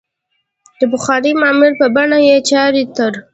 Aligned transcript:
د 0.79 0.81
پخوانۍ 0.91 1.31
معمارۍ 1.41 1.73
په 1.81 1.87
بڼه 1.95 2.17
یې 2.27 2.35
چارې 2.49 2.83
تر 2.95 3.13